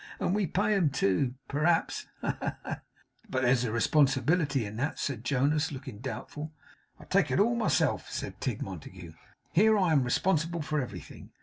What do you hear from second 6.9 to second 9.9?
'I take it all myself,' said Tigg Montague. 'Here